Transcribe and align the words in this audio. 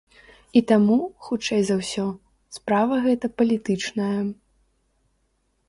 І 0.61 0.61
таму, 0.71 0.95
хутчэй 1.27 1.61
за 1.67 1.75
ўсё, 1.83 2.07
справа 2.59 2.95
гэта 3.05 3.25
палітычная. 3.43 4.11